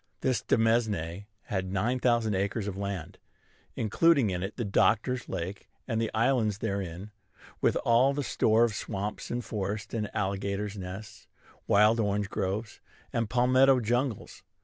This 0.21 0.41
demesne 0.41 1.27
had 1.43 1.71
nine 1.71 1.99
thousand 1.99 2.33
acres 2.33 2.65
of 2.67 2.75
land, 2.75 3.19
including 3.75 4.31
in 4.31 4.41
it 4.41 4.55
the 4.57 4.65
Doctor's 4.65 5.29
Lake 5.29 5.69
and 5.87 6.01
the 6.01 6.09
islands 6.11 6.57
therein, 6.57 7.11
with 7.61 7.75
all 7.85 8.11
the 8.11 8.23
store 8.23 8.63
of 8.63 8.73
swamps 8.73 9.29
and 9.29 9.45
forests 9.45 9.93
and 9.93 10.09
alligators' 10.15 10.75
nests, 10.75 11.27
wild 11.67 11.99
orange 11.99 12.31
groves, 12.31 12.79
and 13.13 13.29
palmetto 13.29 13.79
jungles. 13.79 14.41